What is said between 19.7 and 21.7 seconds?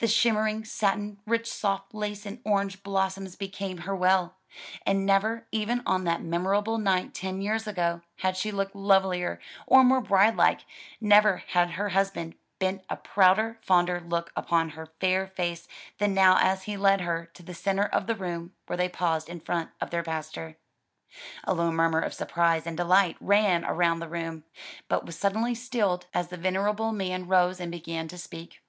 of their pastor. A low